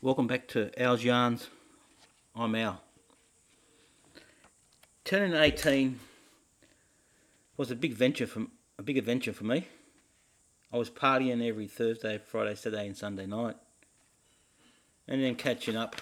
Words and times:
Welcome 0.00 0.28
back 0.28 0.46
to 0.48 0.70
Al's 0.80 1.02
Yarns. 1.02 1.48
I'm 2.36 2.54
Al. 2.54 2.80
Turning 5.02 5.34
18 5.34 5.98
was 7.56 7.72
a 7.72 7.74
big 7.74 7.94
venture 7.94 8.28
for 8.28 8.46
a 8.78 8.82
big 8.84 8.96
adventure 8.96 9.32
for 9.32 9.42
me. 9.42 9.66
I 10.72 10.76
was 10.76 10.88
partying 10.88 11.44
every 11.44 11.66
Thursday, 11.66 12.18
Friday, 12.18 12.54
Saturday, 12.54 12.86
and 12.86 12.96
Sunday 12.96 13.26
night, 13.26 13.56
and 15.08 15.20
then 15.20 15.34
catching 15.34 15.74
up 15.74 16.00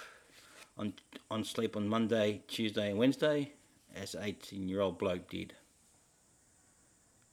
on 0.77 0.93
on 1.31 1.43
sleep 1.43 1.75
on 1.75 1.89
Monday, 1.89 2.43
Tuesday, 2.47 2.91
and 2.91 2.99
Wednesday, 2.99 3.51
as 3.95 4.15
18 4.15 4.69
year 4.69 4.81
old 4.81 4.99
bloke 4.99 5.27
did. 5.27 5.55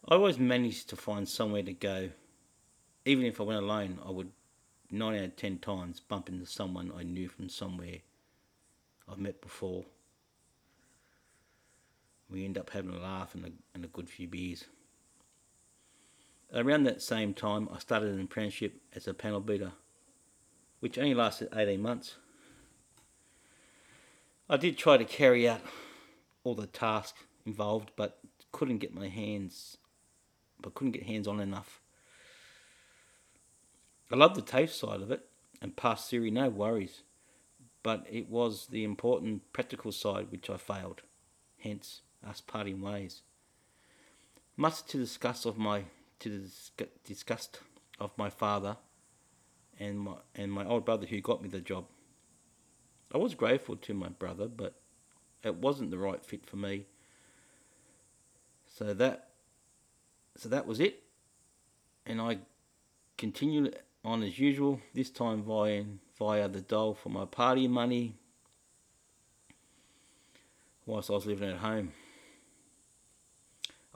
I 0.09 0.15
always 0.15 0.39
managed 0.39 0.89
to 0.89 0.97
find 0.97 1.29
somewhere 1.29 1.63
to 1.63 1.75
go. 1.75 2.09
Even 3.05 3.27
if 3.27 3.39
I 3.39 3.45
went 3.45 3.63
alone, 3.63 3.99
I 4.03 4.11
would, 4.11 4.31
9 4.91 5.15
out 5.17 5.25
of 5.25 5.37
10 5.37 5.59
times, 5.59 6.01
bump 6.01 6.29
into 6.29 6.47
someone 6.47 6.93
I 6.97 7.03
knew 7.03 7.29
from 7.29 7.49
somewhere 7.49 7.99
I've 9.11 9.19
met 9.19 9.41
before. 9.41 9.85
We 12.31 12.45
end 12.45 12.59
up 12.59 12.71
having 12.71 12.95
a 12.95 12.99
laugh 12.99 13.35
and 13.35 13.45
a, 13.45 13.51
and 13.75 13.85
a 13.85 13.89
good 13.89 14.09
few 14.09 14.29
beers. 14.29 14.65
Around 16.53 16.85
that 16.85 17.03
same 17.03 17.35
time, 17.35 17.69
I 17.73 17.79
started 17.79 18.15
an 18.15 18.21
apprenticeship 18.21 18.81
as 18.95 19.09
a 19.09 19.15
panel 19.15 19.41
beater, 19.41 19.73
which 20.81 20.99
only 20.99 21.15
lasted 21.15 21.49
18 21.55 21.81
months. 21.81 22.17
I 24.49 24.57
did 24.57 24.77
try 24.77 24.97
to 24.97 25.05
carry 25.05 25.49
out 25.49 25.61
all 26.45 26.55
the 26.55 26.67
tasks 26.67 27.25
involved, 27.47 27.91
but 27.97 28.19
couldn't 28.53 28.79
get 28.79 28.95
my 28.95 29.09
hands, 29.09 29.79
but 30.61 30.75
couldn't 30.75 30.93
get 30.93 31.05
hands 31.05 31.27
on 31.27 31.41
enough. 31.41 31.81
I 34.15 34.17
love 34.17 34.37
the 34.37 34.43
taste 34.43 34.79
side 34.79 35.03
of 35.03 35.11
it 35.11 35.27
and 35.61 35.75
passed 35.75 36.09
theory, 36.09 36.31
no 36.31 36.49
worries, 36.49 37.03
but 37.83 38.07
it 38.09 38.31
was 38.31 38.69
the 38.69 38.85
important 38.85 39.53
practical 39.53 39.91
side 39.91 40.31
which 40.31 40.49
I 40.49 40.57
failed. 40.57 41.03
Hence, 41.59 42.03
us 42.25 42.41
parting 42.41 42.81
ways. 42.81 43.23
Much 44.57 44.85
to 44.85 44.99
disgust 44.99 45.47
of 45.47 45.59
my 45.59 45.87
to 46.21 46.29
the 46.29 46.87
disgust 47.05 47.59
of 47.99 48.17
my 48.17 48.31
father 48.31 48.77
and 49.81 49.99
my 49.99 50.15
and 50.37 50.53
my 50.53 50.65
old 50.65 50.85
brother 50.85 51.07
who 51.07 51.21
got 51.21 51.43
me 51.43 51.49
the 51.49 51.59
job. 51.59 51.87
I 53.13 53.19
was 53.19 53.35
grateful 53.35 53.75
to 53.75 53.95
my 53.95 54.11
brother, 54.11 54.47
but 54.47 54.75
it 55.43 55.57
wasn't 55.57 55.91
the 55.91 55.99
right 55.99 56.25
fit 56.25 56.47
for 56.47 56.55
me. 56.55 56.87
So 58.77 58.95
that 58.95 59.31
so 60.37 60.49
that 60.51 60.69
was 60.69 60.79
it. 60.79 61.03
And 62.07 62.21
I 62.21 62.39
continued 63.19 63.77
on 64.05 64.23
as 64.23 64.39
usual, 64.39 64.81
this 64.93 65.11
time 65.11 65.43
via 65.43 65.85
via 66.19 66.49
the 66.49 66.61
dole 66.61 66.95
for 66.95 67.09
my 67.09 67.25
party 67.25 67.67
money 67.67 68.15
whilst 70.87 71.11
I 71.11 71.15
was 71.15 71.27
living 71.27 71.51
at 71.51 71.57
home. 71.57 71.93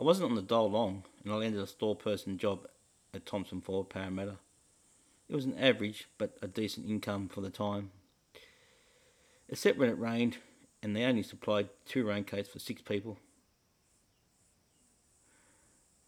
I 0.01 0.03
wasn't 0.03 0.31
on 0.31 0.37
the 0.37 0.43
dole 0.43 0.71
long 0.71 1.05
and 1.23 1.33
I 1.33 1.37
landed 1.37 1.61
a 1.61 1.67
store 1.67 1.95
person 1.95 2.39
job 2.39 2.67
at 3.13 3.27
Thompson 3.27 3.61
Ford 3.61 3.89
Parramatta. 3.89 4.39
It 5.29 5.35
was 5.35 5.45
an 5.45 5.59
average 5.59 6.09
but 6.17 6.37
a 6.41 6.47
decent 6.47 6.89
income 6.89 7.29
for 7.29 7.41
the 7.41 7.51
time 7.51 7.91
except 9.49 9.79
when 9.79 9.91
it 9.91 9.99
rained 9.99 10.39
and 10.83 10.95
they 10.95 11.05
only 11.05 11.23
supplied 11.23 11.69
two 11.87 12.07
raincoats 12.07 12.49
for 12.49 12.59
six 12.59 12.81
people. 12.81 13.19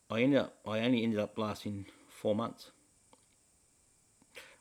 I 0.08 0.22
ended 0.22 0.40
up 0.40 0.56
I 0.66 0.80
only 0.80 1.02
ended 1.02 1.20
up 1.20 1.36
lasting 1.38 1.86
four 2.08 2.34
months. 2.34 2.70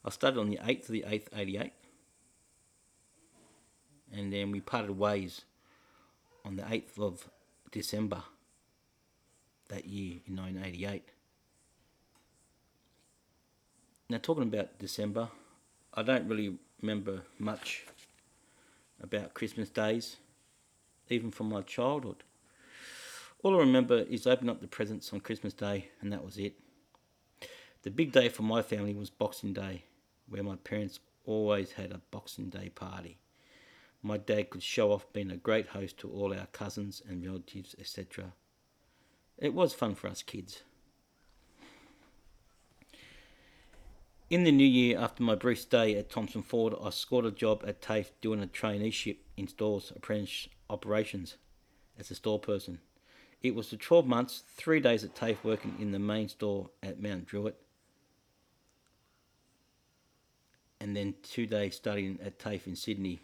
I 0.03 0.09
started 0.09 0.39
on 0.39 0.49
the 0.49 0.59
eighth 0.65 0.89
of 0.89 0.93
the 0.93 1.05
eighth 1.07 1.29
eighty 1.35 1.57
eight. 1.57 1.73
And 4.11 4.33
then 4.33 4.51
we 4.51 4.59
parted 4.59 4.97
ways 4.97 5.41
on 6.43 6.55
the 6.55 6.65
eighth 6.71 6.97
of 6.97 7.29
December 7.71 8.23
that 9.67 9.85
year 9.85 10.19
in 10.25 10.35
nineteen 10.35 10.63
eighty 10.63 10.85
eight. 10.85 11.03
Now 14.09 14.17
talking 14.17 14.43
about 14.43 14.79
December, 14.79 15.29
I 15.93 16.01
don't 16.01 16.27
really 16.27 16.57
remember 16.81 17.21
much 17.37 17.85
about 19.03 19.35
Christmas 19.35 19.69
days, 19.69 20.17
even 21.09 21.29
from 21.29 21.49
my 21.49 21.61
childhood. 21.61 22.23
All 23.43 23.55
I 23.55 23.59
remember 23.59 23.99
is 24.09 24.25
opening 24.25 24.49
up 24.49 24.61
the 24.61 24.67
presents 24.67 25.13
on 25.13 25.19
Christmas 25.19 25.53
Day, 25.53 25.89
and 26.01 26.11
that 26.11 26.25
was 26.25 26.37
it. 26.37 26.55
The 27.83 27.91
big 27.91 28.11
day 28.11 28.29
for 28.29 28.41
my 28.41 28.61
family 28.61 28.93
was 28.93 29.09
Boxing 29.09 29.53
Day, 29.53 29.83
where 30.29 30.43
my 30.43 30.55
parents 30.57 30.99
always 31.25 31.73
had 31.73 31.91
a 31.91 32.01
Boxing 32.11 32.49
Day 32.49 32.69
party. 32.69 33.17
My 34.01 34.17
dad 34.17 34.49
could 34.49 34.63
show 34.63 34.91
off 34.91 35.11
being 35.11 35.31
a 35.31 35.37
great 35.37 35.67
host 35.67 35.97
to 35.99 36.09
all 36.09 36.33
our 36.33 36.47
cousins 36.47 37.01
and 37.07 37.25
relatives, 37.25 37.75
etc. 37.79 38.33
It 39.37 39.53
was 39.53 39.73
fun 39.73 39.95
for 39.95 40.07
us 40.07 40.23
kids. 40.23 40.63
In 44.29 44.43
the 44.43 44.51
new 44.51 44.65
year, 44.65 44.99
after 44.99 45.23
my 45.23 45.33
brief 45.33 45.59
stay 45.59 45.95
at 45.95 46.09
Thompson 46.09 46.43
Ford, 46.43 46.75
I 46.81 46.91
scored 46.91 47.25
a 47.25 47.31
job 47.31 47.63
at 47.65 47.81
TAFE 47.81 48.11
doing 48.21 48.43
a 48.43 48.47
traineeship 48.47 49.17
in 49.35 49.47
stores 49.47 49.91
apprentice 49.95 50.47
operations 50.69 51.37
as 51.97 52.11
a 52.11 52.15
store 52.15 52.37
person. 52.37 52.79
It 53.41 53.55
was 53.55 53.69
for 53.69 53.77
12 53.77 54.05
months, 54.05 54.43
three 54.55 54.81
days 54.81 55.03
at 55.03 55.15
TAFE 55.15 55.43
working 55.43 55.75
in 55.79 55.91
the 55.91 55.99
main 55.99 56.29
store 56.29 56.69
at 56.83 57.01
Mount 57.01 57.25
Druitt, 57.25 57.59
and 60.79 60.95
then 60.95 61.15
two 61.23 61.45
days 61.45 61.75
studying 61.75 62.19
at 62.23 62.39
TAFE 62.39 62.67
in 62.67 62.75
Sydney, 62.75 63.19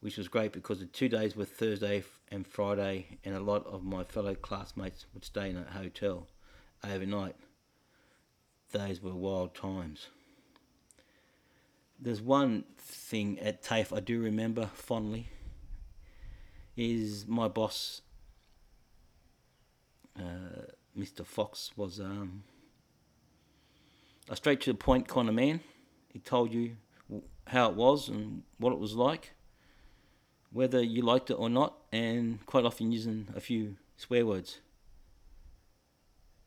which 0.00 0.16
was 0.16 0.28
great 0.28 0.52
because 0.52 0.80
the 0.80 0.86
two 0.86 1.08
days 1.08 1.36
were 1.36 1.44
Thursday 1.44 2.04
and 2.30 2.46
Friday, 2.46 3.18
and 3.24 3.34
a 3.34 3.40
lot 3.40 3.66
of 3.66 3.82
my 3.82 4.04
fellow 4.04 4.34
classmates 4.34 5.06
would 5.14 5.24
stay 5.24 5.50
in 5.50 5.56
a 5.56 5.64
hotel 5.64 6.26
overnight 6.84 7.34
those 8.72 9.02
were 9.02 9.14
wild 9.14 9.54
times. 9.54 10.08
There's 11.98 12.20
one 12.20 12.64
thing 12.78 13.38
at 13.40 13.62
TAFE 13.62 13.92
I 13.92 14.00
do 14.00 14.20
remember 14.20 14.70
fondly 14.74 15.28
is 16.76 17.26
my 17.26 17.48
boss, 17.48 18.02
uh, 20.16 20.66
Mr. 20.96 21.26
Fox, 21.26 21.72
was 21.76 21.98
um, 21.98 22.44
a 24.28 24.36
straight 24.36 24.60
to 24.62 24.72
the 24.72 24.78
point 24.78 25.08
kind 25.08 25.28
of 25.28 25.34
man. 25.34 25.60
He 26.08 26.18
told 26.18 26.52
you 26.52 26.76
how 27.46 27.70
it 27.70 27.74
was 27.74 28.08
and 28.08 28.42
what 28.58 28.72
it 28.72 28.78
was 28.78 28.94
like, 28.94 29.32
whether 30.52 30.82
you 30.82 31.02
liked 31.02 31.30
it 31.30 31.34
or 31.34 31.48
not, 31.48 31.74
and 31.92 32.44
quite 32.46 32.64
often 32.64 32.92
using 32.92 33.28
a 33.34 33.40
few 33.40 33.76
swear 33.96 34.24
words. 34.26 34.60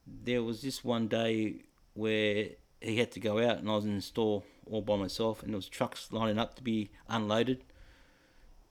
There 0.06 0.44
was 0.44 0.62
this 0.62 0.84
one 0.84 1.08
day 1.08 1.64
where 1.94 2.50
he 2.82 2.98
had 2.98 3.12
to 3.12 3.20
go 3.20 3.38
out 3.38 3.60
and 3.60 3.70
I 3.70 3.76
was 3.76 3.86
in 3.86 3.96
the 3.96 4.02
store 4.02 4.44
all 4.70 4.82
by 4.82 4.96
myself 4.96 5.44
and 5.44 5.52
there 5.52 5.58
was 5.58 5.70
trucks 5.70 6.12
lining 6.12 6.40
up 6.40 6.56
to 6.56 6.64
be 6.64 6.90
unloaded 7.08 7.64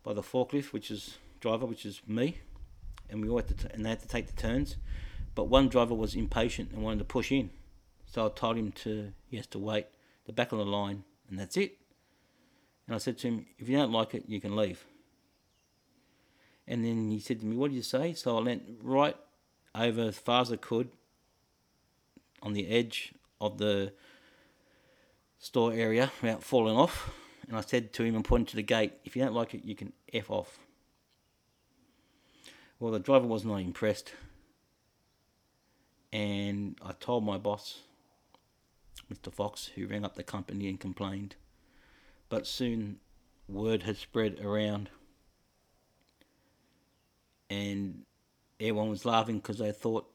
by 0.03 0.13
the 0.13 0.23
forklift, 0.23 0.73
which 0.73 0.91
is 0.91 1.19
driver, 1.41 1.67
which 1.67 1.87
is 1.87 2.03
me, 2.07 2.39
and 3.09 3.23
we 3.23 3.29
all 3.29 3.37
had 3.37 3.49
to 3.49 3.55
t- 3.55 3.69
and 3.73 3.85
they 3.85 3.91
had 3.91 4.01
to 4.01 4.09
take 4.09 4.27
the 4.27 4.41
turns. 4.41 4.77
But 5.35 5.45
one 5.45 5.69
driver 5.69 5.95
was 5.95 6.15
impatient 6.15 6.73
and 6.73 6.83
wanted 6.83 6.99
to 6.99 7.05
push 7.05 7.31
in, 7.31 7.51
so 8.07 8.27
I 8.27 8.29
told 8.31 8.57
him 8.57 8.73
to 8.73 9.13
he 9.31 9.37
has 9.37 9.47
to 9.49 9.59
wait 9.59 9.87
the 10.31 10.35
back 10.35 10.53
of 10.53 10.59
the 10.59 10.65
line, 10.65 11.03
and 11.29 11.37
that's 11.41 11.57
it. 11.57 11.77
And 12.87 12.95
I 12.95 12.99
said 12.99 13.19
to 13.19 13.27
him, 13.27 13.47
if 13.59 13.69
you 13.69 13.77
don't 13.77 13.91
like 13.91 14.15
it, 14.15 14.25
you 14.29 14.41
can 14.41 14.55
leave. 14.55 14.85
And 16.69 16.85
then 16.85 17.11
he 17.11 17.19
said 17.19 17.41
to 17.41 17.47
me, 17.47 17.57
"What 17.57 17.71
do 17.71 17.77
you 17.77 17.83
say?" 17.83 18.15
So 18.15 18.39
I 18.39 18.43
went 18.43 18.63
right 18.81 19.17
over 19.75 20.03
as 20.03 20.19
far 20.19 20.43
as 20.43 20.53
I 20.53 20.57
could 20.57 20.89
on 22.43 22.53
the 22.53 22.69
edge 22.69 23.13
of 23.41 23.59
the 23.59 23.93
store 25.41 25.73
area 25.73 26.13
without 26.23 26.45
falling 26.45 26.77
off. 26.77 27.11
And 27.49 27.57
I 27.57 27.63
said 27.63 27.93
to 27.95 28.05
him 28.05 28.15
and 28.15 28.25
pointed 28.25 28.49
to 28.51 28.57
the 28.57 28.63
gate, 28.63 28.93
if 29.05 29.17
you 29.17 29.25
don't 29.25 29.35
like 29.35 29.53
it, 29.55 29.65
you 29.65 29.75
can 29.75 29.93
F 30.13 30.31
off. 30.31 30.61
Well, 32.79 32.93
the 32.93 33.01
driver 33.01 33.27
was 33.27 33.45
not 33.45 33.57
impressed. 33.57 34.15
And 36.13 36.79
I 36.81 36.93
told 36.93 37.25
my 37.25 37.39
boss, 37.39 37.81
Mr. 39.13 39.33
Fox, 39.33 39.67
who 39.75 39.87
rang 39.87 40.05
up 40.05 40.15
the 40.15 40.23
company 40.23 40.69
and 40.69 40.81
complained. 40.81 41.37
But 42.29 42.47
soon 42.47 42.99
word 43.49 43.83
had 43.83 43.97
spread 43.97 44.41
around. 44.41 44.91
And 47.49 48.05
everyone 48.61 48.91
was 48.91 49.05
laughing 49.05 49.37
because 49.39 49.59
they 49.59 49.73
thought 49.73 50.11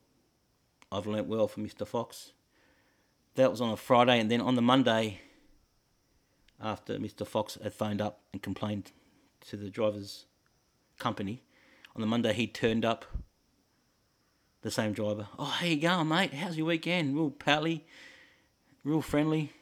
I've 0.91 1.07
learnt 1.07 1.27
well 1.27 1.47
from 1.47 1.65
Mr. 1.65 1.85
Fox. 1.85 2.31
That 3.35 3.51
was 3.51 3.59
on 3.59 3.71
a 3.71 3.75
Friday, 3.77 4.19
and 4.19 4.31
then 4.31 4.39
on 4.39 4.55
the 4.55 4.61
Monday, 4.61 5.19
after 6.61 6.97
Mr. 6.97 7.27
Fox 7.27 7.57
had 7.61 7.73
phoned 7.73 8.01
up 8.01 8.21
and 8.31 8.41
complained 8.41 8.93
to 9.41 9.57
the 9.57 9.69
driver's 9.69 10.25
company, 10.99 11.43
on 11.95 12.01
the 12.01 12.07
Monday 12.07 12.31
he 12.31 12.47
turned 12.47 12.85
up. 12.85 13.05
The 14.61 14.71
same 14.71 14.93
driver. 14.93 15.27
Oh, 15.37 15.45
how 15.45 15.67
you 15.67 15.77
going, 15.77 16.07
mate? 16.07 16.33
How's 16.33 16.57
your 16.57 16.65
weekend? 16.65 17.13
Real 17.13 17.29
pally, 17.29 17.85
real 18.85 19.01
friendly. 19.01 19.51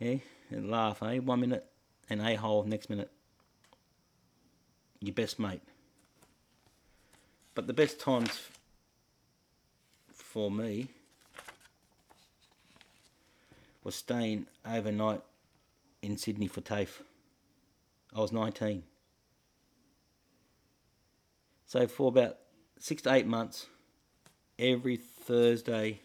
Yeah, 0.00 0.16
and 0.50 0.68
laugh, 0.68 1.00
eh? 1.04 1.18
One 1.18 1.38
minute, 1.38 1.64
and 2.10 2.20
a 2.20 2.34
hole 2.34 2.64
next 2.64 2.90
minute. 2.90 3.12
Your 4.98 5.14
best 5.14 5.38
mate. 5.38 5.62
But 7.54 7.68
the 7.68 7.72
best 7.72 8.00
times 8.00 8.48
for 10.12 10.50
me 10.50 10.88
was 13.84 13.94
staying 13.94 14.46
overnight 14.68 15.20
in 16.02 16.16
Sydney 16.16 16.48
for 16.48 16.62
TAFE. 16.62 17.02
I 18.12 18.18
was 18.18 18.32
19. 18.32 18.82
So 21.66 21.86
for 21.86 22.08
about 22.08 22.38
six 22.80 23.02
to 23.02 23.12
eight 23.12 23.26
months, 23.26 23.66
every 24.58 24.96
Thursday 24.96 26.00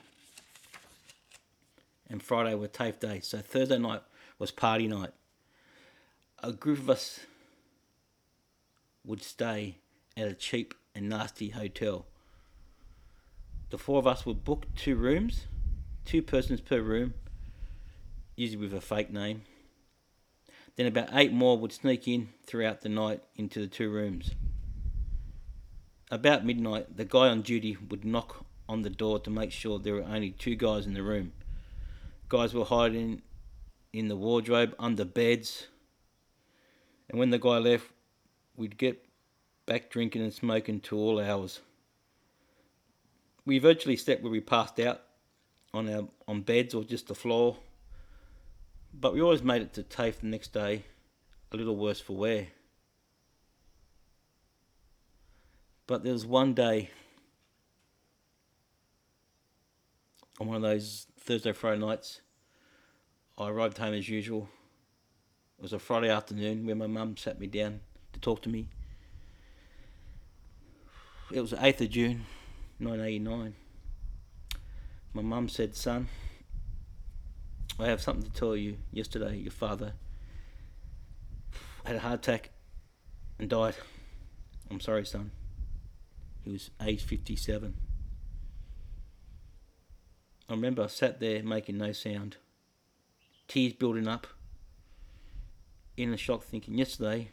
and 2.09 2.21
Friday 2.21 2.55
were 2.55 2.67
TAFE 2.67 2.99
days. 2.99 3.27
So 3.27 3.39
Thursday 3.39 3.77
night 3.77 4.01
was 4.39 4.51
party 4.51 4.87
night. 4.87 5.11
A 6.43 6.51
group 6.51 6.79
of 6.79 6.89
us 6.89 7.21
would 9.03 9.21
stay 9.21 9.77
at 10.15 10.27
a 10.27 10.33
cheap 10.33 10.73
and 10.93 11.09
nasty 11.09 11.49
hotel. 11.49 12.05
The 13.69 13.77
four 13.77 13.99
of 13.99 14.07
us 14.07 14.25
would 14.25 14.43
book 14.43 14.65
two 14.75 14.95
rooms, 14.95 15.47
two 16.05 16.21
persons 16.21 16.61
per 16.61 16.81
room, 16.81 17.13
usually 18.35 18.61
with 18.61 18.73
a 18.73 18.81
fake 18.81 19.11
name. 19.11 19.41
Then 20.75 20.85
about 20.85 21.09
eight 21.13 21.33
more 21.33 21.57
would 21.57 21.73
sneak 21.73 22.07
in 22.07 22.29
throughout 22.45 22.81
the 22.81 22.89
night 22.89 23.23
into 23.35 23.59
the 23.59 23.67
two 23.67 23.89
rooms. 23.89 24.31
About 26.09 26.45
midnight, 26.45 26.95
the 26.95 27.03
guy 27.03 27.27
on 27.27 27.41
duty 27.41 27.77
would 27.89 28.05
knock 28.05 28.45
on 28.69 28.83
the 28.83 28.89
door 28.89 29.19
to 29.19 29.29
make 29.29 29.51
sure 29.51 29.79
there 29.79 29.95
were 29.95 30.03
only 30.03 30.31
two 30.31 30.55
guys 30.55 30.85
in 30.85 30.93
the 30.93 31.03
room. 31.03 31.33
Guys 32.29 32.53
were 32.53 32.65
hiding 32.65 33.21
in 33.93 34.09
the 34.09 34.15
wardrobe, 34.15 34.75
under 34.79 35.05
beds. 35.05 35.67
And 37.09 37.17
when 37.17 37.29
the 37.29 37.39
guy 37.39 37.57
left, 37.57 37.85
we'd 38.57 38.77
get 38.77 39.05
back 39.65 39.89
drinking 39.89 40.23
and 40.23 40.33
smoking 40.33 40.81
to 40.81 40.97
all 40.97 41.19
hours. 41.19 41.61
We 43.45 43.59
virtually 43.59 43.95
slept 43.95 44.23
where 44.23 44.31
we 44.31 44.41
passed 44.41 44.79
out 44.79 45.01
on 45.73 45.89
our 45.89 46.07
on 46.27 46.41
beds 46.41 46.73
or 46.73 46.83
just 46.83 47.07
the 47.07 47.15
floor. 47.15 47.57
But 48.93 49.13
we 49.13 49.21
always 49.21 49.43
made 49.43 49.61
it 49.61 49.73
to 49.73 49.83
TAFE 49.83 50.21
the 50.21 50.27
next 50.27 50.51
day, 50.53 50.83
a 51.51 51.57
little 51.57 51.75
worse 51.77 52.01
for 52.01 52.15
wear. 52.17 52.47
But 55.85 56.03
there 56.03 56.13
was 56.13 56.25
one 56.25 56.53
day 56.53 56.89
on 60.39 60.47
one 60.47 60.57
of 60.57 60.61
those 60.61 61.07
Thursday, 61.27 61.51
Friday 61.51 61.81
nights, 61.81 62.21
I 63.37 63.49
arrived 63.49 63.77
home 63.79 63.93
as 63.93 64.07
usual. 64.07 64.47
It 65.59 65.61
was 65.61 65.73
a 65.73 65.79
Friday 65.79 66.09
afternoon 66.09 66.65
where 66.65 66.73
my 66.73 66.87
mum 66.87 67.17
sat 67.17 67.37
me 67.37 67.47
down 67.47 67.81
to 68.13 68.19
talk 68.21 68.41
to 68.43 68.49
me. 68.49 68.69
It 71.29 71.41
was 71.41 71.51
the 71.51 71.57
8th 71.57 71.81
of 71.81 71.89
June, 71.89 72.25
1989. 72.79 73.55
My 75.11 75.21
mum 75.21 75.49
said, 75.49 75.75
Son, 75.75 76.07
I 77.77 77.87
have 77.87 78.01
something 78.01 78.23
to 78.23 78.31
tell 78.31 78.55
you. 78.55 78.77
Yesterday, 78.93 79.35
your 79.35 79.51
father 79.51 79.95
had 81.83 81.97
a 81.97 81.99
heart 81.99 82.19
attack 82.25 82.51
and 83.37 83.49
died. 83.49 83.75
I'm 84.71 84.79
sorry, 84.79 85.05
son. 85.05 85.31
He 86.45 86.53
was 86.53 86.69
age 86.81 87.03
57. 87.03 87.73
I 90.49 90.53
remember 90.53 90.83
I 90.83 90.87
sat 90.87 91.19
there 91.19 91.43
making 91.43 91.77
no 91.77 91.91
sound, 91.91 92.37
tears 93.47 93.73
building 93.73 94.07
up, 94.07 94.27
in 95.97 96.13
a 96.13 96.17
shock 96.17 96.43
thinking 96.43 96.77
yesterday 96.77 97.29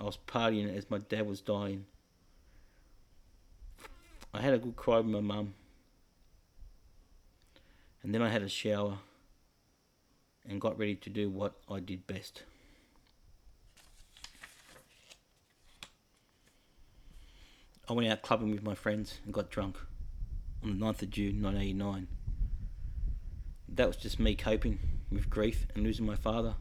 I 0.00 0.04
was 0.04 0.18
partying 0.26 0.76
as 0.76 0.90
my 0.90 0.98
dad 0.98 1.26
was 1.26 1.40
dying. 1.40 1.86
I 4.34 4.42
had 4.42 4.54
a 4.54 4.58
good 4.58 4.76
cry 4.76 4.98
with 4.98 5.06
my 5.06 5.20
mum. 5.20 5.54
And 8.02 8.14
then 8.14 8.22
I 8.22 8.28
had 8.28 8.42
a 8.42 8.48
shower 8.48 8.98
and 10.48 10.60
got 10.60 10.78
ready 10.78 10.94
to 10.96 11.10
do 11.10 11.30
what 11.30 11.54
I 11.70 11.80
did 11.80 12.06
best. 12.06 12.42
I 17.88 17.92
went 17.94 18.10
out 18.10 18.22
clubbing 18.22 18.50
with 18.50 18.62
my 18.62 18.74
friends 18.74 19.20
and 19.24 19.32
got 19.32 19.50
drunk 19.50 19.76
on 20.62 20.78
the 20.78 20.84
9th 20.84 21.02
of 21.02 21.10
June 21.10 21.42
1989. 21.42 22.17
That 23.68 23.86
was 23.86 23.96
just 23.96 24.18
me 24.18 24.34
coping 24.34 24.78
with 25.10 25.30
grief 25.30 25.66
and 25.74 25.84
losing 25.84 26.06
my 26.06 26.16
father. 26.16 26.54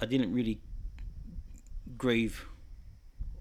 I 0.00 0.06
didn't 0.06 0.32
really 0.32 0.60
grieve 1.96 2.46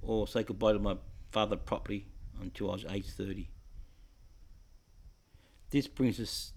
or 0.01 0.27
say 0.27 0.43
goodbye 0.43 0.73
to 0.73 0.79
my 0.79 0.97
father 1.31 1.55
properly 1.55 2.07
until 2.41 2.69
I 2.69 2.73
was 2.73 2.85
age 2.89 3.09
30. 3.09 3.49
This 5.69 5.87
brings 5.87 6.19
us 6.19 6.53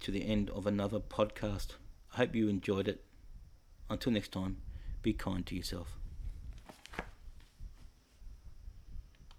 to 0.00 0.10
the 0.10 0.26
end 0.26 0.50
of 0.50 0.66
another 0.66 1.00
podcast. 1.00 1.72
I 2.12 2.18
hope 2.18 2.34
you 2.34 2.48
enjoyed 2.48 2.88
it. 2.88 3.04
Until 3.90 4.12
next 4.12 4.32
time, 4.32 4.58
be 5.02 5.12
kind 5.12 5.44
to 5.46 5.56
yourself. 5.56 5.98